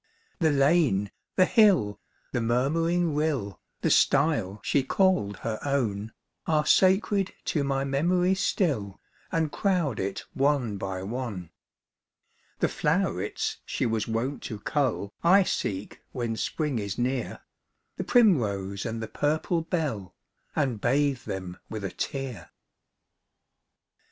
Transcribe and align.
The 0.39 0.49
lane, 0.49 1.11
the 1.35 1.45
hill, 1.45 1.99
the 2.31 2.41
murmuring 2.41 3.13
rill, 3.13 3.61
The 3.81 3.89
stjje 3.89 4.57
she 4.63 4.81
called 4.81 5.37
her 5.45 5.59
own, 5.63 6.11
Are 6.47 6.65
sacred 6.65 7.33
to 7.45 7.63
my 7.63 7.83
memory 7.83 8.33
still, 8.33 8.99
And 9.31 9.51
crowd 9.51 9.99
it 9.99 10.23
one 10.33 10.79
by 10.79 11.03
one. 11.03 11.51
The 12.61 12.67
flow'rets 12.67 13.57
she 13.63 13.85
was 13.85 14.07
wont 14.07 14.41
to 14.45 14.57
cull 14.61 15.13
I 15.23 15.43
seek 15.43 16.01
when 16.13 16.35
spring 16.35 16.79
is 16.79 16.97
near, 16.97 17.41
The 17.97 18.03
primrose 18.03 18.87
and 18.87 19.03
the 19.03 19.07
purple 19.07 19.61
bell, 19.61 20.15
And 20.55 20.81
bathe 20.81 21.25
them 21.25 21.59
with 21.69 21.83
a 21.83 21.91
tear. 21.91 22.49